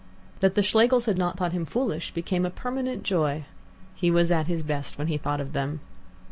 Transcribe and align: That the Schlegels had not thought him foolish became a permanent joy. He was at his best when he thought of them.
That 0.39 0.55
the 0.55 0.63
Schlegels 0.63 1.05
had 1.05 1.19
not 1.19 1.37
thought 1.37 1.51
him 1.51 1.63
foolish 1.63 2.11
became 2.11 2.43
a 2.43 2.49
permanent 2.49 3.03
joy. 3.03 3.45
He 3.95 4.09
was 4.09 4.31
at 4.31 4.47
his 4.47 4.63
best 4.63 4.97
when 4.97 5.05
he 5.09 5.17
thought 5.19 5.39
of 5.39 5.53
them. 5.53 5.79